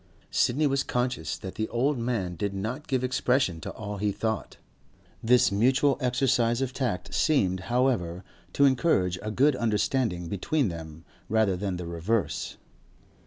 [0.31, 4.57] Sidney was conscious that the old man did not give expression to all he thought.
[5.21, 11.55] This mutual exercise of tact seemed, however, to encourage a good understanding between them rather
[11.55, 12.57] than the reverse.